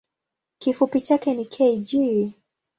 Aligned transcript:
Kifupi 0.57 1.01
chake 1.01 1.33
ni 1.33 1.45
kg. 1.45 1.87